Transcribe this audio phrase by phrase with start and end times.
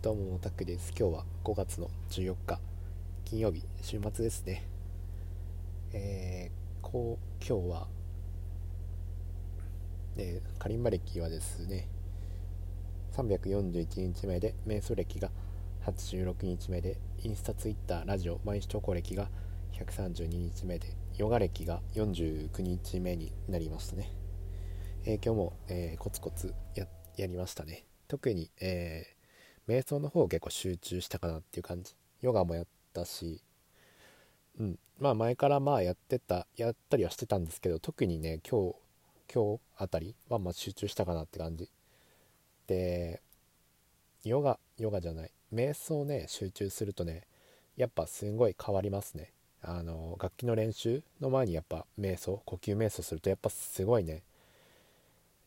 [0.00, 0.94] どうもタクです。
[0.96, 2.60] 今日は5月の14日
[3.24, 4.62] 金曜日週末ですね。
[5.92, 7.88] えー、こう今日は
[10.16, 11.88] えー、カリンバ歴はですね
[13.16, 15.30] 341日目で瞑想歴が
[15.84, 19.28] 86日目でインスタツイッターラジオ毎日投稿歴が
[19.72, 24.12] 132日目でヨガ歴が49日目になりましたね、
[25.04, 26.86] えー、今日も、えー、コツコツや
[27.26, 27.84] りましたね。
[28.06, 29.17] 特に、えー、
[29.68, 31.94] 瞑想の方結構集中したかなっていう感じ。
[32.22, 33.40] ヨガもやったし。
[34.58, 34.78] うん。
[34.98, 38.74] まあ前からまあやってたやったりはしてたんですけど特にね今日
[39.32, 41.70] 今日あたりはま集中したかなって感じ。
[42.66, 43.22] で
[44.24, 45.30] ヨガヨガじゃない。
[45.52, 47.22] 瞑想ね集中するとね
[47.76, 49.32] やっぱすごい変わりますね。
[49.62, 54.22] あの楽器の練習の前にやっぱ瞑想呼吸瞑想するとやっぱすごいね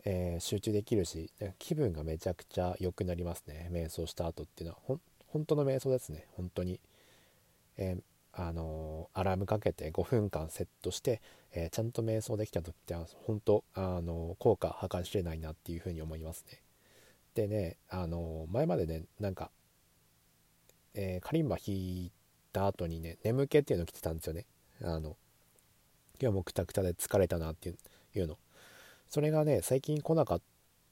[0.05, 3.69] えー、集中できるし気分がめちゃくちゃ良くなりますね。
[3.71, 4.81] 瞑想した後っていうのは。
[4.83, 6.25] ほ本当の瞑想ですね。
[6.35, 6.79] 本当に、
[7.77, 8.01] えー、
[8.33, 11.21] あのー、アラームかけて5分間セットして、
[11.53, 16.61] えちゃんと瞑想できた時って本当あの効果計り知れないなっていうふうに思いますね。
[17.33, 19.51] でねあの前までねなんか、
[20.93, 22.11] えカリンバ弾い
[22.53, 24.45] た後にね眠気っていうの来てたんですよね。
[24.81, 25.17] あの
[26.21, 27.73] 今日もくたくたで疲れたなってい
[28.21, 28.37] うの。
[29.11, 30.41] それがね最近来なかっ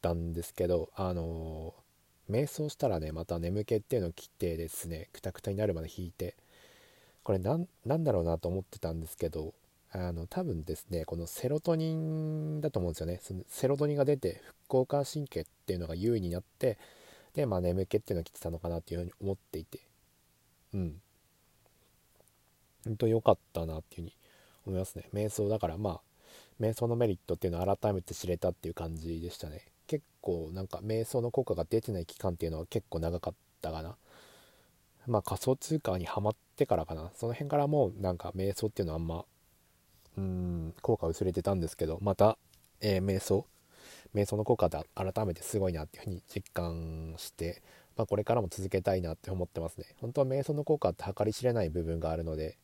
[0.01, 6.35] たんですけどあのー、瞑想したらねまた眠気っていうのを切ってですねくたくたになるまで引いて
[7.23, 9.53] これ何だろうなと思ってたんですけど
[9.93, 13.19] あの多分ですねこのセロトニンだと思うんですよね。
[13.23, 16.77] そのセロトニンが出て副交感神経っていうのが優位になって
[17.33, 19.79] でまあ眠気っていうのが来てたのかなっていうふうに思っていて
[20.73, 21.01] うん。
[22.83, 24.13] 本当良かったなっていうふうに
[24.65, 25.07] 思いますね。
[25.13, 26.08] 瞑想だからまあ
[26.59, 29.65] 瞑想のメリットっていうのを改めて知れたっていう感じでしたね。
[29.87, 33.95] 結構なんか瞑想の効果が出てない期間っていうのは結構長かったかな。
[35.07, 37.11] まあ仮想通貨にはまってからかな。
[37.15, 39.25] その辺からもうなんか瞑想っていうのはあんま
[40.17, 42.37] うん効果薄れてたんですけどまた、
[42.81, 43.45] えー、瞑想。
[44.13, 47.61] 瞑想の効果で改めてすごいなっていうふうに実感して、
[47.95, 49.85] まあ、これからも続けたいなって思ってますね。
[50.01, 52.57] 本当は瞑想の効果って計り知れない部分があるので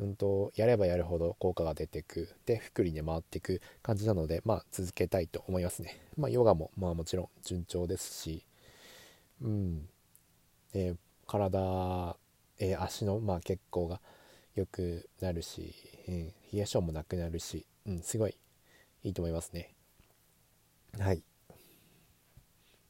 [0.00, 8.46] うんと、やればやるほど効果が出てくで福利に回っていく感じなので、まあ、続けたいと思いますね、まあ、ヨガも、まあ、もちろん順調ですし、
[9.42, 9.88] うん。
[10.72, 10.96] えー、
[11.26, 12.16] 体、
[12.58, 14.00] えー、足の、まあ、血行が
[14.54, 15.74] 良くなるし、
[16.08, 18.36] えー、冷え性もなくなるし、うん、すごい
[19.02, 19.74] いいと思いますね。
[20.98, 21.22] はい。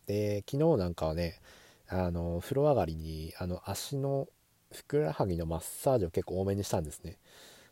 [0.07, 1.41] で昨日なんかはね
[1.89, 4.29] あの風呂上がりにあの足の
[4.73, 7.19] ふくらはぎのマッサージを結構多めにしたんですね。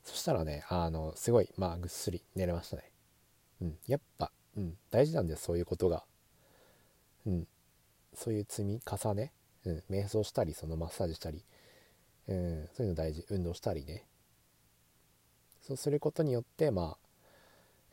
[0.02, 2.90] そしたらねあのすごいまあぐっすり寝れましたね。
[3.60, 6.04] うんやっぱ、うん、大事なんですそういうことが。
[7.26, 7.46] うん
[8.14, 9.32] そういう積み重ね、
[9.64, 11.44] うん、瞑想したりそのマッサージしたり、
[12.26, 13.24] うん、そういうの大事。
[13.30, 14.06] 運動したりね。
[15.60, 16.98] そうすることによってまあ、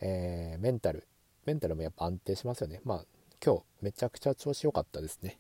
[0.02, 1.08] えー、メンタル
[1.46, 2.82] メンタルもやっぱ安定しますよね。
[2.84, 3.06] まあ
[3.44, 5.38] 今日めちゃくちゃ調子良かったですね。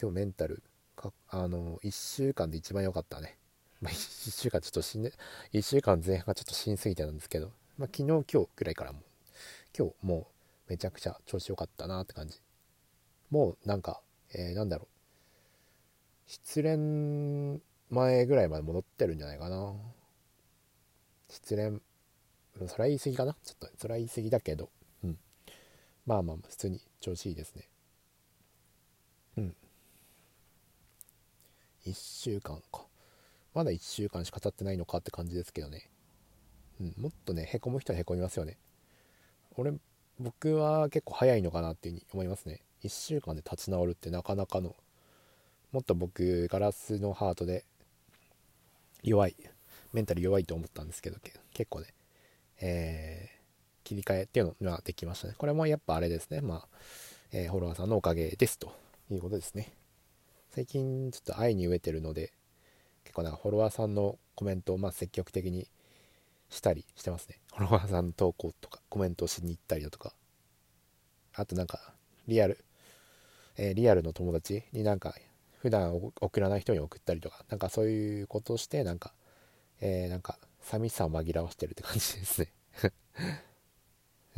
[0.00, 0.62] 今日メンタル
[0.94, 3.36] かあの1週間で一番良かったね、
[3.80, 5.12] まあ、1週間ちょっと死んで
[5.52, 9.00] 1週間前半がちょっと死にすぎてなんですけど、まあ、昨日今日ぐらいからも
[9.76, 10.28] 今日も
[10.68, 12.40] うめちゃくちゃ調子良かったなって感じ。
[13.30, 14.00] もうなんか、
[14.32, 16.30] えー、なんだろう。
[16.30, 17.60] 失恋
[17.90, 19.74] 前ぐらいまで戻ってるんじゃないかな。
[21.28, 21.80] 失恋
[22.68, 23.36] それは言い過ぎかな。
[23.44, 24.70] ちょっとそれは言い過ぎだけど。
[25.02, 25.18] うん。
[26.06, 27.68] まあまあ普通に調子いいですね
[29.38, 29.54] うん
[31.86, 32.86] 1週間か。
[33.54, 35.90] まだ1週間しか経ってないのかって感じですけどね。
[36.80, 38.58] うんもっとねへこむ人はへこみますよね。
[39.56, 39.72] 俺
[40.18, 42.62] 僕は結構早いのかなっていうふうに思いますね。
[42.82, 44.74] 1週間で立ち直るってなかなかの
[45.72, 47.64] もっと僕ガラスのハートで
[49.02, 49.36] 弱い
[49.92, 51.18] メンタル弱いと思ったんですけど
[51.52, 51.88] 結構ね
[52.60, 55.34] えー、切り替えっていうのができましたね。
[55.36, 56.40] これもやっぱあれですね。
[56.40, 56.68] まあ、
[57.32, 58.72] えー、フォロワーさんのおかげですと
[59.10, 59.72] いうことですね。
[60.54, 62.32] 最近ちょっと愛に飢えてるので
[63.02, 65.66] 結構なんかフォロワーさんのコメントをまあ積極的に
[66.48, 67.40] したりしてますね。
[67.56, 70.12] フォロワーさんの投稿とかコメントをしに行ったりだとか。
[71.34, 71.92] あとなんか
[72.28, 72.64] リアル、
[73.56, 75.16] えー、リアルの友達になんか
[75.58, 79.12] 普段送らない人に送ったりとかなんかそういうことをしてなんか
[79.80, 82.52] えー、なんか寂しさを紛らわしてるって感じですね。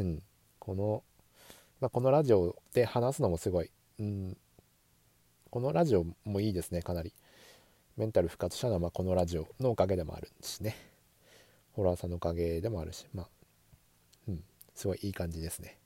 [0.01, 0.23] うん。
[0.61, 1.05] この、
[1.81, 4.39] まあ、このラジオで話すのもすごい、うん、
[5.57, 7.15] このラジオもいいですねかなり。
[7.97, 10.77] メンタル復活したのはまこのラジオのおかげでもあるしね。
[11.73, 13.29] ホラーさんのおかげでもあるしまあ
[14.29, 14.45] うん
[14.75, 15.79] すごいいい感じですね。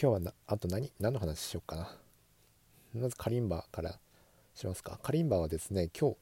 [0.00, 1.90] 今日はなあと何何の話しようかな。
[2.94, 3.98] まずカリンバから
[4.54, 4.98] しますか。
[5.02, 6.16] カリンバはですね今日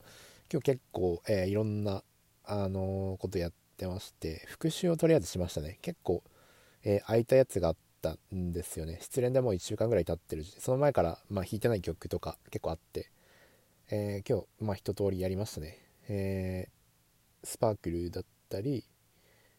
[0.53, 2.03] 今日結構、えー、いろんな
[2.43, 5.79] あのー、ことやってまして復習をとりあえずしましたね。
[5.83, 6.25] 結構、
[6.83, 7.77] えー、空いたやつがあっ
[8.15, 8.99] ったんですよね。
[9.01, 13.11] 失恋でもう1週間ぐらい経ってるしその前から、まあ、弾いてない曲とか結構あって、
[13.91, 16.69] え今日、まあ、一通りやりましたね、え
[17.43, 18.85] スパークルだったり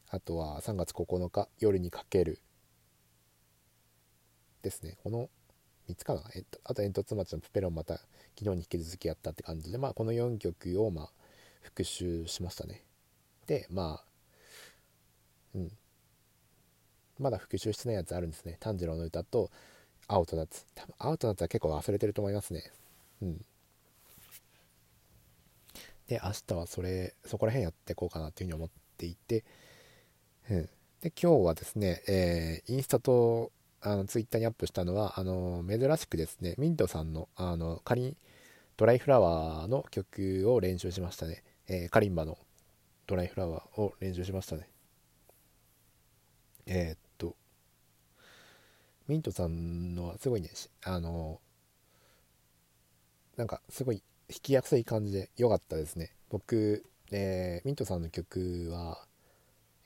[0.09, 2.39] あとは3月9日夜にかける
[4.61, 4.97] ですね。
[5.03, 5.29] この
[5.89, 7.95] 3つかな、えっと、あと煙突町のプペロンまた
[8.38, 11.09] 昨日に引き続きやったって感じでまあこの4曲をまあ
[11.61, 12.83] 復習しましたね。
[13.45, 14.05] でまあ
[15.55, 15.71] うん。
[17.19, 18.58] まだ復習してないやつあるんですね。
[18.60, 19.52] 炭治郎の歌と
[20.08, 20.66] 青と夏。
[20.75, 22.72] 多分青と夏は結構忘れてると思いますね。
[23.22, 23.46] うん。
[26.08, 29.44] で明日はそれそこら辺やっていこうかなというふうに思っていて、
[30.50, 30.69] うん、
[31.02, 38.18] で今日はですね、えー、インスタとあのツイッターにアップしたのはあの珍しくですねミントさんのあのカリン
[38.78, 42.38] ドライフラワーの曲を練習しましたね、えー、カリンバの
[43.06, 44.68] ドライフラワーを練習しましたね。
[46.66, 47.06] えー、
[49.07, 50.50] ミントさんのはすごいね
[50.83, 51.39] あの
[53.38, 59.06] なんかすごい弾きやすい感じで良かったですね僕、えー、ミントさんの曲は、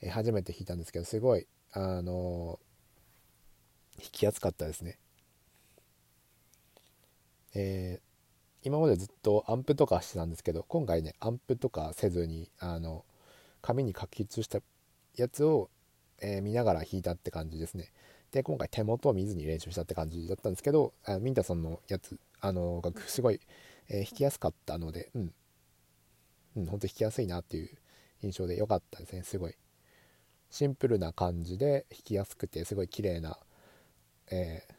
[0.00, 2.58] えー、初めて弾いたんですけどすごいあの
[3.98, 4.98] 弾きやすかったですね。
[7.54, 13.04] えー、今までずっとアンプとかしてたんですけど今回ねアンプとかせずにあの
[13.60, 14.60] 紙に書き写した
[15.16, 15.68] やつを、
[16.20, 17.92] えー、見ながら弾いたって感じですね。
[18.32, 23.40] で今回手元を見ずに練習したって感じだったんですけどあミンタさんのやつあのがすごい、
[23.88, 25.32] えー、弾きやすかったのでうん。
[26.56, 27.70] うん本当弾きやすいなっていう
[28.22, 29.54] 印象で良かったですねすごい。
[30.50, 33.38] シンプルな感じで弾きやすくてすごい綺麗な
[34.32, 34.74] えー、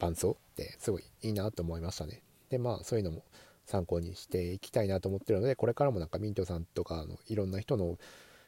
[0.00, 2.22] 伴奏ってすごいいいなと思いましたね。
[2.50, 3.22] でまあそういうのも
[3.66, 7.98] 参考にしていきたいなと思ってるのでこれからもなんかミントさんとかのいろんな人の、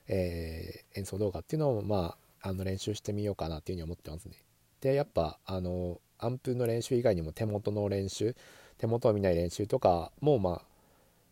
[0.08, 4.36] えー、演奏動画っていうのをまああの練習してみようかなっていうふうに思ってますね。
[4.80, 8.34] でやっぱあのアンプの練習以外にも手元の練習
[8.78, 10.62] 手元を見ない練習とかもまあ、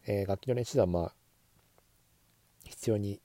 [0.07, 1.13] えー、楽器の練習ではまあ
[2.65, 3.21] 必要に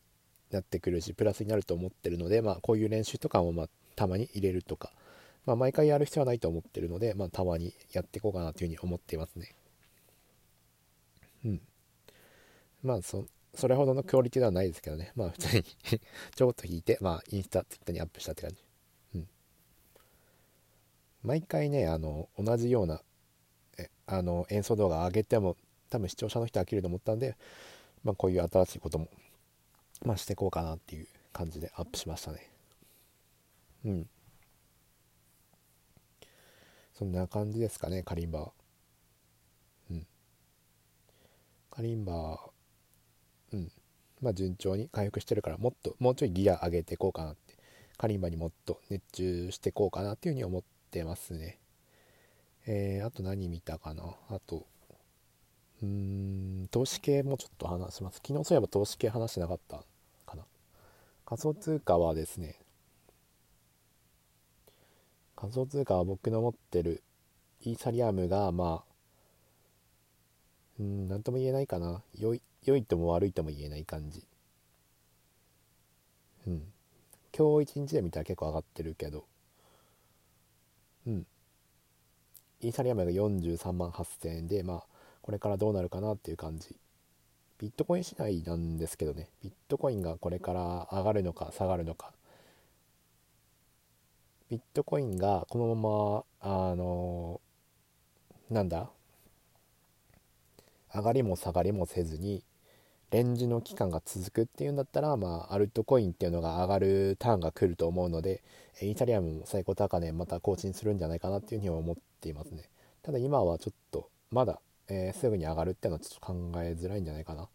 [0.52, 4.92] なってくるしプラスになると思ってるのでまあこういう練習とかもまあたまに入れるとか
[5.46, 9.54] まあ、毎回やる必要はないと思ってるので、まあ、たまにやっていこうかなというふうに思っていますね。
[11.46, 11.62] うん。
[12.82, 13.26] まあそ、
[13.56, 15.12] それほどのクオリティではないですけどね。
[15.16, 15.64] まあ、普通に
[16.36, 18.64] ちょこっと弾いて、まあ、インスタ、ツイッターにアップしたって感じ。
[19.16, 19.30] うん。
[21.22, 23.02] 毎回ね、あの、同じような、
[23.78, 25.56] えあの、演奏動画上げても、
[25.90, 27.38] 多分視聴者の人飽きると思ったんで、
[28.04, 29.08] まあ、こういう新しいことも、
[30.04, 32.50] まあ、していこうかなっていう感じでアップしましたね。
[33.86, 34.10] うん。
[36.94, 38.52] そんな感じですかねカリンバは
[39.90, 40.08] うん
[41.72, 42.53] カリンバは
[43.54, 43.72] うん。
[44.22, 47.54] まあ順調に回復してるからもっともうちょいギア上げていこうかなって。
[47.96, 51.60] カリンバにもっと熱中していこうかなっていうふうに思ってますね。
[52.66, 54.04] えー、あと何見たかな？
[54.30, 54.66] あと
[55.82, 55.88] うー
[56.64, 58.16] ん投資系もちょっと話します。
[58.26, 59.84] 昨日そういえば投資系話してなかった
[60.26, 60.44] かな。
[61.24, 62.58] 仮想通貨はですね
[65.36, 67.04] 仮想通貨は僕の持ってる
[67.62, 68.94] イーサリアムがまあ
[70.80, 72.02] うん何とも言えないかな。
[72.18, 74.26] 良い良いとも悪いとも言えない感じ。
[76.48, 76.64] うん。
[77.38, 79.26] 今日一日で見たら結構上がってるけど。
[81.08, 81.26] うん。
[82.62, 84.84] イーサリアムが43万8000円でまあ
[85.22, 86.76] これからどうなるかなっていう感じ。
[87.60, 89.30] ビットコイン次第なんですけどね。
[89.42, 92.14] ビットコインがこれから上がるのか下がるのか。
[94.50, 97.42] ビットコインがこのままあの
[98.50, 98.90] なんだ？
[100.94, 102.44] 上がりも下がりもせずに
[103.14, 108.42] レンジの期間が続くっていうんだったら、まあ、アルトコインっていうのが上がるターンが来ると思うので
[108.82, 112.64] イーサリアムも最高高値また更新するんじゃないかなっていうふうには思っていますね。
[113.04, 117.48] ただ今はちょっとまだ、えー、すぐに上がるっていうのはちょっと考えづらいんじゃないかな。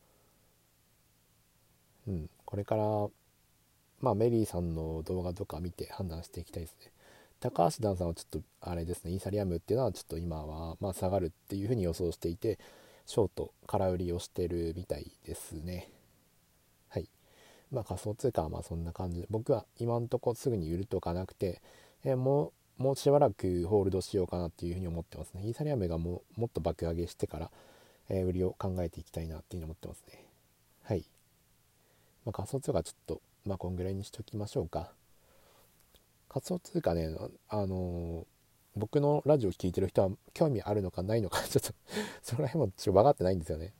[2.06, 2.84] うんこれから
[4.00, 6.92] まあメリーさんの動画とか見て判断していきたいですね。
[7.40, 12.60] 高橋ダンさんはちょっとあれですねイーサリアムっていうのはちょっと今はま下がるっていうふうに予想していて
[13.08, 15.88] ショート空売りをしてるみたいですね。
[16.90, 17.08] はい。
[17.72, 19.22] まあ仮想通貨はまあそんな感じ。
[19.22, 21.62] で僕は今んとこすぐに売るとかなくて、
[22.04, 25.42] えー、もうもうしばらくホールドしようかなっていうふうに思ってますね。
[25.46, 27.50] イーサリアムがももっと爆上げしてから、
[28.10, 30.26] えー、売りを考えていきたいなっていうふうに思ってますね。
[30.82, 31.04] はい、
[32.26, 34.92] まあ、仮想通貨ちょっとまあこんぐらいにしときましょうか。
[36.28, 37.08] 仮想通貨ね、
[37.48, 38.17] あの
[38.78, 41.74] 僕のラジオ聴いてる人は興味あるのかないのか ちょっと
[42.22, 43.74] そこら辺もちょっと分かってないんですよね。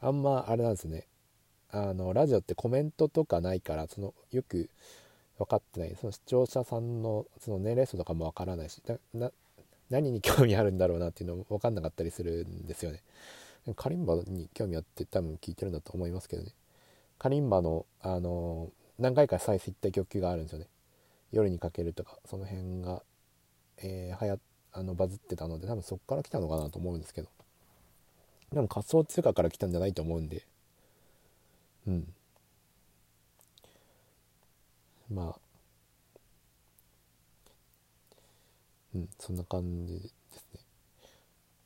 [0.00, 1.06] あんまあれなんですね。
[1.70, 4.70] あのラジオってコメントとかないからそのよく
[5.38, 5.96] 分かってない。
[5.96, 8.82] その視聴者さんのその年齢層とかも分からないし
[9.90, 13.02] 何に興味あるんだろうなっていうのも分かんなかったりするんですよね。
[13.76, 16.52] カリンバに興味あって多分聞いてるんだと思いますけどね。
[17.18, 20.66] カリンバのあの何回か再生行った曲があるんですよね。
[21.32, 23.02] 夜にかけるとかその辺が、
[23.82, 24.38] えー、はや
[24.72, 27.28] あのバズってたので多分そこから来たのかなと思うんですけど。
[28.52, 30.46] でも仮想通貨から来たんじゃないと思うんで。
[31.86, 32.14] うん。
[35.10, 35.40] まあ。
[38.94, 40.08] うんそんな感じで
[40.38, 40.60] すね。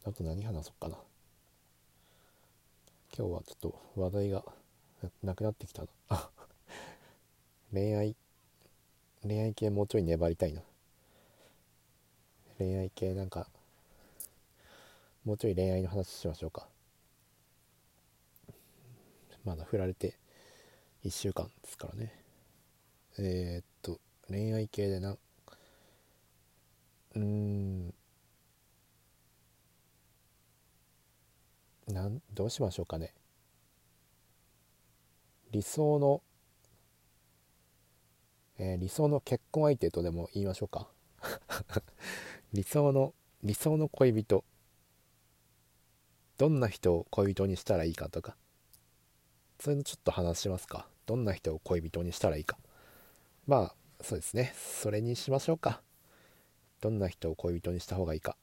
[0.04, 0.96] あと何話そうかな。
[3.16, 4.44] 今日はちょっと話題が
[5.22, 5.88] なくなってきたな。
[6.08, 6.30] あ
[7.72, 8.16] 恋愛
[9.22, 10.62] 恋愛系もうちょい粘りたいな。
[12.62, 13.48] 恋愛系なんか
[15.24, 16.68] もうちょい恋愛の話しましょうか。
[19.44, 20.14] まだ振られて
[21.04, 22.12] 1週間ですからね。
[23.18, 25.16] えー、っと恋愛系でな
[27.16, 27.94] うん。
[31.88, 33.12] なんどうしましょうかね。
[35.50, 36.22] 理想の、
[38.58, 40.88] えー、理想の結婚相手とでも言いましょうか。
[42.52, 44.44] 理想の理想の恋人。
[46.38, 48.36] どんな人を恋人にしたらいいかとか。
[49.58, 50.86] それのちょっと話しますか。
[51.06, 52.58] どんな人を恋人にしたらいいか。
[53.46, 54.54] まあそうですね。
[54.56, 55.82] それにしましょうか。
[56.80, 58.36] どんな人を恋人にした方がいいか。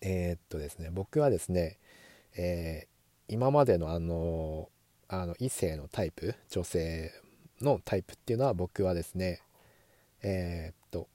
[0.00, 0.90] えー、っとですね。
[0.90, 1.78] 僕はですね、
[2.36, 4.68] えー、今までのあの
[5.08, 7.12] あの異性のタイプ女性
[7.60, 9.40] のタイプっていうのは僕はですね
[10.22, 11.08] えー、っと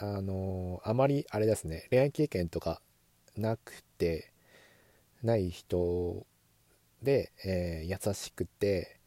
[0.00, 2.80] あのあまりあれですね恋愛経験とか
[3.36, 4.32] なくて
[5.22, 6.26] ない人
[7.02, 8.98] で、えー、優しくて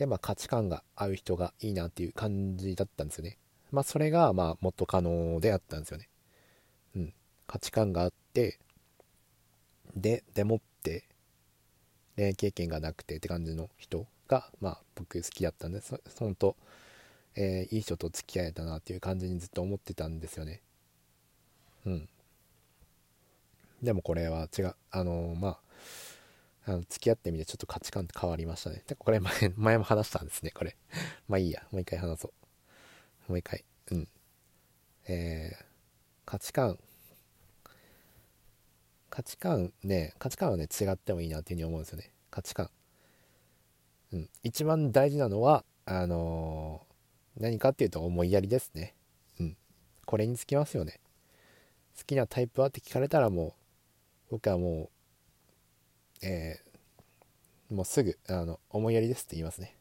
[0.00, 3.36] で、まあ、価値観が合う人がいいなっていう感じだったんですよね。
[3.70, 6.08] まあ、それが、まあ、元カノであったんですよね。
[6.96, 7.12] うん。
[7.46, 8.58] 価値観があって、
[9.94, 11.04] で、でもって、
[12.16, 16.56] 恋愛経験がなくてって感じの人が、まあ、僕好きだったんで、そ、本当
[17.36, 20.62] えー、いい人と付き合えたなっていう感じにずっと思ってたんですよね。
[21.86, 22.08] うん。
[23.82, 24.74] でもこれは違う。
[24.90, 25.58] あのー、まあ、
[26.66, 28.82] あの付き合ってみてちょっと価値観って変わりましたね。
[28.86, 30.76] でこれ前 前も話したんですね、これ。
[31.28, 32.32] まあいいや、もう一回話そう。
[33.30, 33.64] もう一回。
[33.92, 34.08] うん。
[35.08, 35.64] えー、
[36.24, 36.78] 価値観。
[39.08, 42.12] 価値観ね、価値観はね、違ってもいいなっていうふうに思うんですよね。
[42.30, 42.70] 価値観。
[44.12, 44.30] うん。
[44.42, 46.89] 一番大事なのは、あのー、
[47.38, 48.94] 何かっていうと思いやりですね。
[49.38, 49.56] うん。
[50.06, 51.00] これにつきますよね。
[51.98, 53.52] 好きなタイプはって聞かれたらもう、
[54.30, 54.90] 僕はも
[56.22, 59.76] う、えー、もうすぐあの思いやりですって言いますね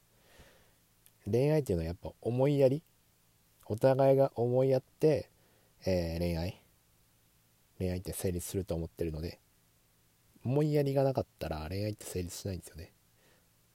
[1.30, 2.82] 恋愛っていうのはやっぱ思いやり
[3.66, 5.30] お互いが思いやって、
[5.86, 6.62] えー、恋愛
[7.78, 9.40] 恋愛って成立すると思ってるので
[10.44, 12.92] 思いやりがなかったら恋愛って成立しないんですよね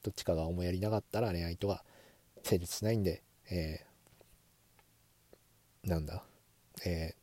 [0.03, 1.85] どっちかが思いやりなかったら恋愛とか
[2.43, 6.25] 成立しないんで、えー、なんだ、
[6.85, 7.15] え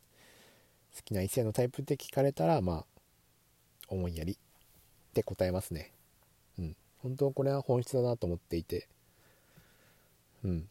[0.92, 2.84] ー、好きな異性のタイプって聞かれたらまあ
[3.88, 4.36] 思いやりっ
[5.12, 5.92] て答えますね。
[6.58, 6.76] うん。
[6.98, 8.88] 本当これは本質だなと思っていて。
[10.44, 10.68] うん。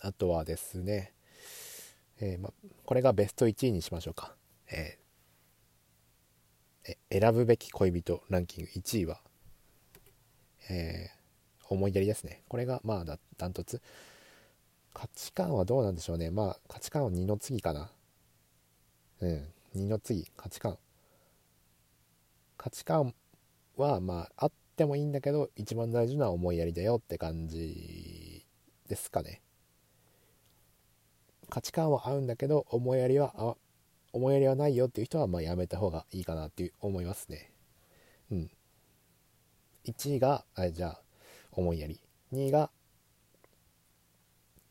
[0.00, 1.12] あとはですね、
[2.20, 2.52] えー、ま、
[2.84, 4.34] これがベスト1位にしましょうか。
[4.70, 9.20] えー、え選ぶべき恋人ランキング1位は、
[10.70, 11.17] えー、
[11.68, 12.42] 思いやりですね。
[12.48, 13.80] これがまあだダントツ。
[14.94, 16.30] 価値観はどうなんでしょうね。
[16.30, 17.90] まあ価値観は2の次かな。
[19.20, 19.48] うん。
[19.76, 20.78] 2の次、価値観。
[22.56, 23.14] 価値観
[23.76, 28.44] はまああってもいいんだけど一番大事な思いやりだよって感じ
[28.88, 29.40] ですかね
[31.48, 33.54] 価値観は合うんだけど思いやりはあ
[34.12, 37.52] 思いやりはないよっていう人はまあやめた方がいいかなって思いますね
[38.30, 38.50] うん
[39.86, 41.00] 1位があじゃあ
[41.58, 42.00] 思いやり。
[42.32, 42.70] 2位が、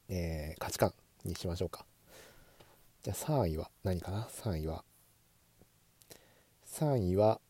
[0.07, 0.93] えー、価値観
[1.25, 1.85] にしましょうか。
[3.03, 4.85] じゃあ3位は何かな？3位は。
[6.65, 7.41] 3位は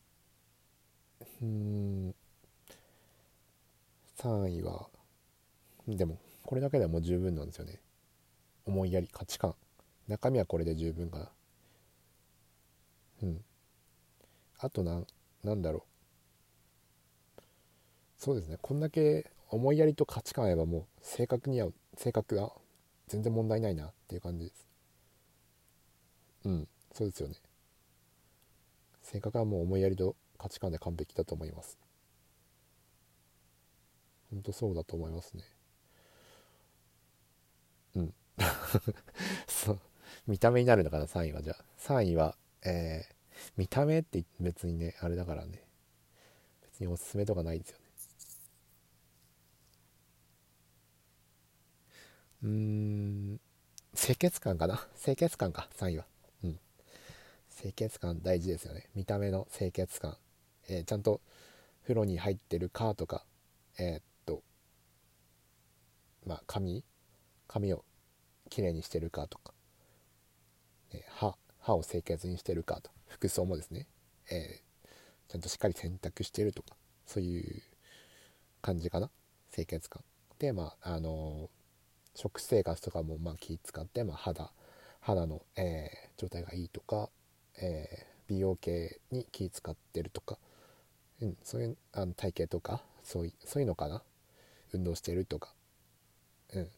[1.40, 2.14] うん。
[4.16, 4.88] 3位は
[5.86, 7.80] でもこれだけでも十分なんですよね。
[8.66, 9.54] 思いやり価値観。
[10.08, 11.30] 中身はこれで十分かな。
[13.22, 13.44] うん。
[14.58, 15.00] あとな
[15.44, 15.97] なんだろう。
[18.18, 18.58] そうですね。
[18.60, 22.52] こんだけ思いやりと価値観あればもう性格には性格が
[23.06, 24.66] 全然問題ないなっていう感じです。
[26.44, 26.68] うん。
[26.92, 27.36] そうですよね。
[29.02, 31.78] 性格はもう思いやりと価値観で完璧だと思います。
[34.30, 35.44] 本当そうだと思いますね。
[37.94, 38.14] うん。
[39.46, 39.80] そう。
[40.26, 41.42] 見た目になるのかな3位は。
[41.42, 45.62] じゃあ3位はえー、見た目って別にねあれだからね。
[46.62, 47.87] 別におすすめとかないですよね。
[52.42, 53.40] うーん
[53.94, 54.86] 清潔感かな？
[55.02, 56.06] 清潔感か3位は。
[56.44, 56.60] うん。
[57.50, 58.88] 清潔感大事ですよね。
[58.94, 60.16] 見た目の清潔感、
[60.68, 61.20] えー、ちゃんと
[61.82, 63.24] 風呂に入ってるかとか
[63.78, 64.42] えー、っと
[66.24, 66.84] まあ髪？
[67.46, 67.84] 髪を
[68.50, 69.54] きれいにしてるかとか、
[70.92, 71.36] え歯？
[71.60, 73.86] 歯を清潔にしてるかと服装もですね、
[74.30, 76.76] えー、ちゃんとしっかり洗濯してるとか。
[77.06, 77.62] そういう
[78.60, 79.10] 感じかな。
[79.50, 80.04] 清潔感。
[80.38, 81.48] でまああの、
[82.18, 84.50] 食生活とかもまあ気使って、まあ、肌
[85.00, 87.08] 肌の、えー、状態がいいとか、
[87.62, 90.36] え美容系に気使ってるとか、
[91.22, 94.02] うん、そういうあの体型とかそういうそういうのかな？
[94.72, 95.54] 運動してるとか、
[96.52, 96.68] うん、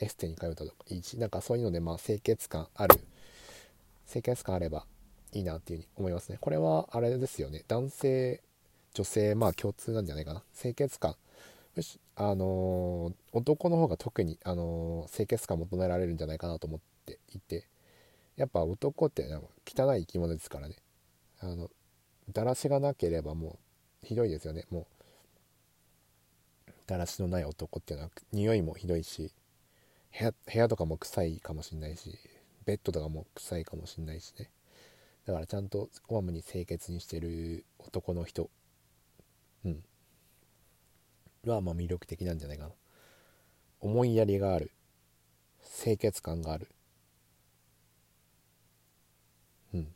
[0.00, 2.96] エステに通ったとかいいしなんかそういうのでまあ清潔感ある
[4.10, 4.86] 清潔感あれば
[5.32, 6.38] いいなっていうふうに思いますね。
[6.40, 7.62] これはあれですよね。
[7.68, 8.40] 男性
[8.94, 10.42] 女性まあ共通なんじゃないかな。
[10.58, 11.14] 清潔感
[12.16, 17.66] あの、男の方が特に、あの、清潔感求められるんじゃないかなと思っていて
[18.36, 19.24] やっぱ男って
[19.66, 20.76] 汚い生き物ですからね。
[21.40, 21.70] あの
[22.30, 23.58] だらしがなければも
[24.02, 24.64] うひどいですよね。
[24.70, 24.86] も
[26.68, 29.32] うだらしのない男っていうのは匂いもひどいし
[30.18, 32.18] 部屋部屋とかも臭いかもしんないし
[32.64, 34.50] ベッドとかも臭いかもしんないしね。
[35.26, 38.50] だからちゃんとこまめに清潔にしてる男の人。
[39.64, 39.84] うん。
[41.50, 42.70] はまあ魅力的なんじゃないかな。
[43.80, 44.70] 思いやりがある。
[45.82, 46.68] 清潔感がある。
[49.74, 49.94] うん。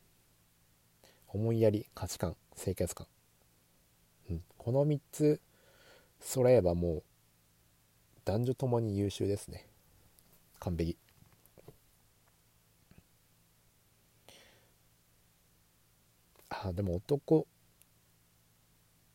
[1.29, 2.37] 思いやり価値観。
[2.57, 3.07] 清潔感、
[4.31, 5.41] うん、この3つ
[6.21, 7.03] 揃えばもう
[8.25, 9.69] 男女ともに優秀ですね。
[10.59, 10.97] 完璧。
[16.49, 17.47] あでも男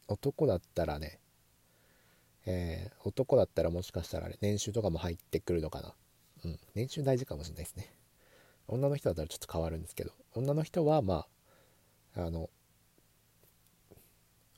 [0.07, 1.20] 男だったらね
[2.45, 5.93] えー、男だったらもしかしたら、年収とかも入ってくるのかな。
[6.45, 6.59] うん。
[6.73, 7.93] 年収大事かもしれないですね。
[8.67, 10.11] 女の人だったらちょっと変わるんですけど。
[10.33, 11.25] 女の人はま
[12.15, 12.49] ああの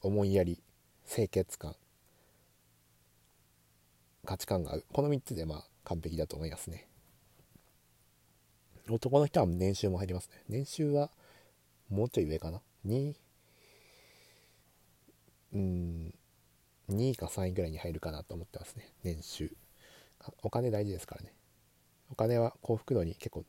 [0.01, 0.61] 思いやり
[1.07, 1.75] 清潔感
[4.25, 6.87] 価値観が合うこの3つでまあ完璧だと思いますね。
[8.89, 10.43] 男の人は年収も入りますね。
[10.49, 11.09] 年収は
[11.89, 12.61] もうちょい上かな。
[12.85, 13.13] 2
[15.53, 16.15] うん
[16.89, 18.93] 2位か3位ぐらいに入るかなと思ってますね。
[19.03, 19.55] 年収。
[20.41, 21.33] お金大事ですからね。
[22.11, 23.45] お金は幸福度に結構、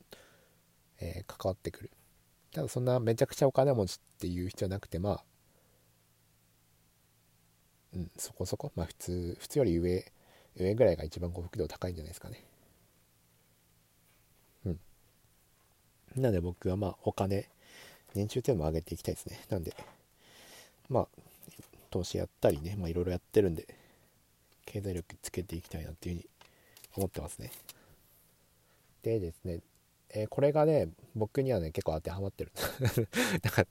[1.01, 1.90] えー、関わってくる。
[2.53, 5.25] ただそんなめちゃくちゃお金持ちっていう必要なくてまあ
[7.94, 8.73] うんそこそこ。
[8.77, 10.12] まあ普通普通より上
[10.57, 12.44] 上ぐらいが一番幸福度高いんじゃないですかね。
[14.66, 14.81] うん。
[16.16, 17.49] なので僕はまあお金
[18.14, 19.40] 年収っていうのも上げていきたいですね。
[19.49, 19.77] なんで
[20.88, 21.09] まあ
[21.95, 23.69] 投資やったりね、まあいろいろやってるんで、
[24.67, 26.29] 経済力つけていきたいなっていうふうに
[26.97, 27.53] 思ってますね。
[29.03, 29.61] でですね、
[30.11, 32.51] えー、これがね、僕にはね、結構当てはまってる。
[33.45, 33.65] なんか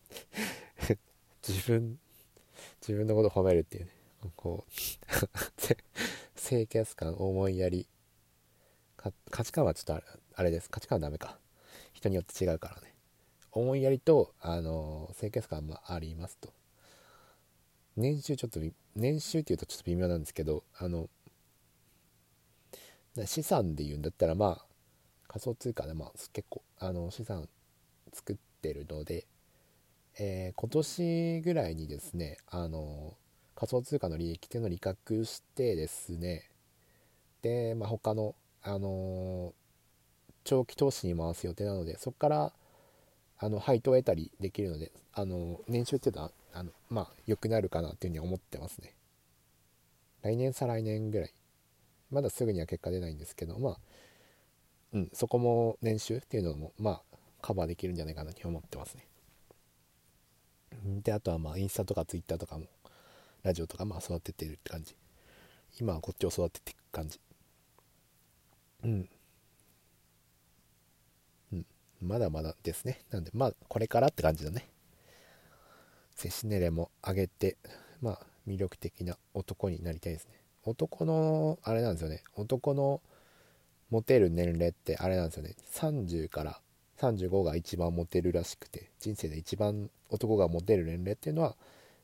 [1.45, 1.99] 自分、
[2.79, 3.91] 自分のことを褒めるっていうね、
[4.37, 4.71] こう
[6.39, 7.89] 清潔感、思いやり、
[9.31, 10.01] 価値観はちょっと
[10.35, 10.69] あれです。
[10.69, 11.37] 価値観はダメか。
[11.91, 12.95] 人によって違うからね。
[13.51, 16.53] 思いやりと、あの清潔感もありますと。
[17.95, 18.59] 年収ちょっと
[18.95, 21.09] 年収っていうとちょっと微妙なんですけどあの
[23.25, 24.65] 資産で言うんだったらまあ
[25.27, 27.47] 仮想通貨でまあ結構あの資産
[28.11, 29.25] 作ってるので、
[30.19, 33.13] えー、今年ぐらいにですねあの
[33.55, 36.49] 仮想通貨の利益っていうのを利確してですね
[37.43, 39.53] で、まあ、他のあの
[40.43, 42.53] 長期投資に回す予定なのでそこから
[43.39, 48.95] あの配当を得たりできるのであの年収っていうのはあのまあ良くなるかなっていうふうに思ってますね。
[50.21, 51.33] 来年再来年ぐらい。
[52.11, 53.77] まだすぐには結果出ないんですけどまあ
[54.93, 59.07] うんそこも年収っていうのもまあカバーできるんじゃないかなと思ってますね。
[61.01, 62.65] であとはまあインスタとかツイッターとかも
[63.43, 64.95] ラジオとかまあ育ててるって感じ。
[65.79, 67.19] 今はこっちを育てていく感じ。
[68.83, 69.09] うん。
[72.03, 72.99] まだまだですね。
[73.11, 74.67] なんで、まあ、これからって感じだね。
[76.15, 77.57] セシネレも上げて、
[78.01, 80.43] まあ、魅力的な男になりたいですね。
[80.65, 82.23] 男のあれなんですよね。
[82.35, 83.01] 男の
[83.89, 85.55] モテる年齢ってあれなんですよね。
[85.73, 86.59] 30から
[86.97, 91.55] 35が一番モテるらしくて人生で一番男がモテる年齢っていうのは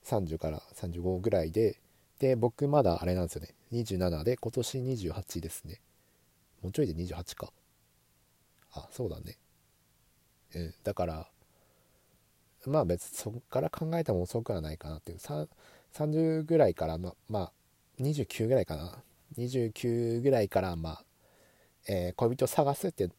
[0.05, 1.79] 30から35ぐらいで
[2.19, 3.55] で僕まだあれなんですよね。
[3.71, 5.79] 27で今年28ですね。
[6.61, 7.51] もうちょいで28か。
[8.73, 9.37] あそうだね。
[10.55, 11.27] うんだから
[12.67, 15.19] まあ別にそこから考えても遅くはないかなっていう。
[15.19, 17.51] 30ぐらいからままあ
[18.01, 19.01] 29ぐらいかな。
[19.37, 21.03] 29ぐらいからまあ、
[21.87, 23.09] えー、恋人を探すって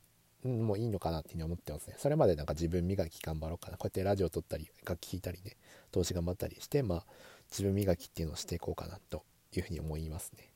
[0.45, 1.95] もういいのかなっていうふうに思ってますね。
[1.99, 3.77] それまでなんか自分磨き頑張ろうかな。
[3.77, 5.57] こうやってラジオ撮ったり楽器弾いたりね。
[5.93, 7.05] 投資頑張ったりしてまあ
[7.51, 9.23] 自分磨きっていうのをしていこうかなと
[9.55, 10.49] いうふうに思いますね。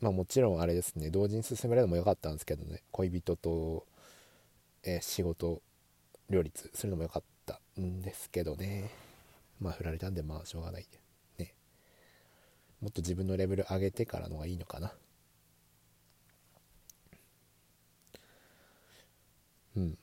[0.00, 1.10] まあもちろんあれですね。
[1.10, 2.82] 同時に進めるのも良かったんですけどね。
[2.92, 3.86] 恋人と、
[4.84, 5.62] えー、仕事
[6.30, 8.90] 両立するのも良かったんですけどね。
[9.60, 10.86] まあ振られたんでまあしょうがない。
[11.38, 11.54] ね。
[12.80, 14.92] もっと自分のレベル上げてからのがいいのかな。
[19.76, 19.98] うん。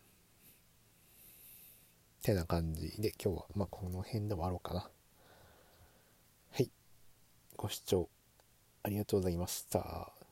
[2.23, 4.89] てな感じで今日はまあこの辺で終わろうかな。
[6.51, 6.71] はい。
[7.55, 8.09] ご視聴
[8.81, 10.24] ありがとうございました。